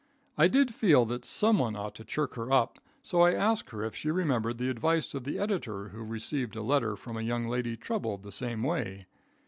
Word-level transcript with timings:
I 0.35 0.47
did 0.47 0.73
feel 0.73 1.05
that 1.05 1.25
someone 1.25 1.75
ought 1.75 1.93
to 1.93 2.03
chirk 2.03 2.33
her 2.33 2.51
up, 2.51 2.79
so 3.03 3.21
I 3.21 3.35
asked 3.35 3.69
her 3.69 3.83
if 3.83 3.95
she 3.95 4.09
remembered 4.09 4.57
the 4.57 4.71
advice 4.71 5.13
of 5.13 5.25
the 5.25 5.37
editor 5.37 5.89
who 5.89 6.01
received 6.03 6.55
a 6.55 6.63
letter 6.63 6.95
from 6.95 7.17
a 7.17 7.21
young 7.21 7.47
lady 7.47 7.77
troubled 7.77 8.23
the 8.23 8.31
same 8.31 8.63
way. 8.63 9.05